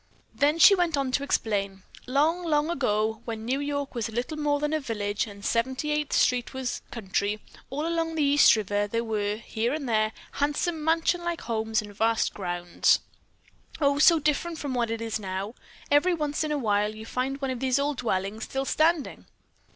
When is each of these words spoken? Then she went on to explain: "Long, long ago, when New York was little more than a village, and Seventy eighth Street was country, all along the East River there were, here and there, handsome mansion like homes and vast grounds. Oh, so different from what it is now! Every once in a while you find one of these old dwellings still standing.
Then 0.33 0.57
she 0.57 0.73
went 0.73 0.97
on 0.97 1.11
to 1.11 1.23
explain: 1.23 1.83
"Long, 2.07 2.43
long 2.43 2.71
ago, 2.71 3.21
when 3.25 3.45
New 3.45 3.59
York 3.59 3.93
was 3.93 4.09
little 4.09 4.35
more 4.35 4.59
than 4.59 4.73
a 4.73 4.79
village, 4.79 5.27
and 5.27 5.45
Seventy 5.45 5.91
eighth 5.91 6.13
Street 6.13 6.55
was 6.55 6.81
country, 6.89 7.39
all 7.69 7.85
along 7.85 8.15
the 8.15 8.23
East 8.23 8.55
River 8.55 8.87
there 8.87 9.03
were, 9.03 9.35
here 9.35 9.75
and 9.75 9.87
there, 9.87 10.11
handsome 10.31 10.83
mansion 10.83 11.23
like 11.23 11.41
homes 11.41 11.83
and 11.83 11.93
vast 11.93 12.33
grounds. 12.33 13.01
Oh, 13.79 13.99
so 13.99 14.17
different 14.17 14.57
from 14.57 14.73
what 14.73 14.89
it 14.89 15.01
is 15.03 15.19
now! 15.19 15.53
Every 15.91 16.15
once 16.15 16.43
in 16.43 16.51
a 16.51 16.57
while 16.57 16.95
you 16.95 17.05
find 17.05 17.39
one 17.39 17.51
of 17.51 17.59
these 17.59 17.77
old 17.77 17.97
dwellings 17.97 18.45
still 18.45 18.65
standing. 18.65 19.27